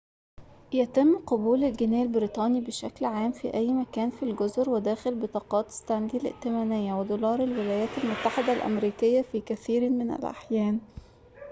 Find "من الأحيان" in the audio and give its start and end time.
9.89-10.79